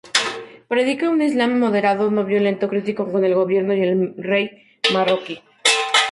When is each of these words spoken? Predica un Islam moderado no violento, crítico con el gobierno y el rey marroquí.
Predica 0.71 1.09
un 1.15 1.19
Islam 1.29 1.51
moderado 1.63 2.03
no 2.15 2.23
violento, 2.31 2.65
crítico 2.71 3.03
con 3.11 3.21
el 3.25 3.35
gobierno 3.41 3.73
y 3.75 3.81
el 3.87 3.93
rey 4.31 4.45
marroquí. 4.93 5.35